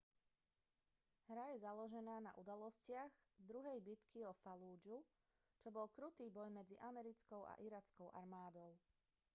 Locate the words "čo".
5.61-5.67